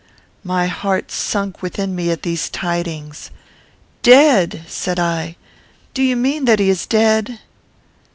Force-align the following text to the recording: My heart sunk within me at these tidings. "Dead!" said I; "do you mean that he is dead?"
My 0.43 0.65
heart 0.65 1.11
sunk 1.11 1.61
within 1.61 1.95
me 1.95 2.09
at 2.09 2.23
these 2.23 2.49
tidings. 2.49 3.29
"Dead!" 4.01 4.63
said 4.67 4.97
I; 4.99 5.35
"do 5.93 6.01
you 6.01 6.15
mean 6.15 6.45
that 6.45 6.57
he 6.57 6.71
is 6.71 6.87
dead?" 6.87 7.37